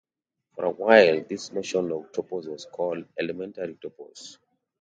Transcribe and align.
For 0.55 0.65
a 0.65 0.71
while 0.71 1.23
this 1.29 1.51
notion 1.53 1.91
of 1.91 2.11
topos 2.11 2.47
was 2.47 2.65
called 2.65 3.05
'elementary 3.19 3.75
topos'. 3.75 4.39